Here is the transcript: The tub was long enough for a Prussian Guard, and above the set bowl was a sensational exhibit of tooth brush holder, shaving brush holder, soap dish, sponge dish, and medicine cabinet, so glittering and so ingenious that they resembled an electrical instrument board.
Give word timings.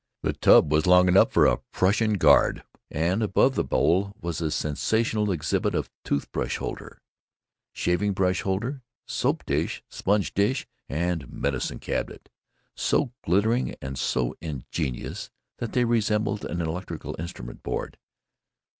The 0.23 0.33
tub 0.33 0.71
was 0.71 0.87
long 0.87 1.07
enough 1.07 1.31
for 1.31 1.45
a 1.45 1.59
Prussian 1.71 2.13
Guard, 2.13 2.63
and 2.89 3.21
above 3.21 3.53
the 3.53 3.61
set 3.61 3.69
bowl 3.69 4.15
was 4.19 4.41
a 4.41 4.49
sensational 4.49 5.31
exhibit 5.31 5.75
of 5.75 5.91
tooth 6.03 6.31
brush 6.31 6.57
holder, 6.57 7.03
shaving 7.71 8.13
brush 8.13 8.41
holder, 8.41 8.81
soap 9.05 9.45
dish, 9.45 9.83
sponge 9.91 10.33
dish, 10.33 10.65
and 10.89 11.31
medicine 11.31 11.77
cabinet, 11.77 12.29
so 12.75 13.11
glittering 13.23 13.75
and 13.79 13.95
so 13.99 14.35
ingenious 14.41 15.29
that 15.59 15.73
they 15.73 15.85
resembled 15.85 16.45
an 16.45 16.61
electrical 16.61 17.15
instrument 17.19 17.61
board. 17.61 17.99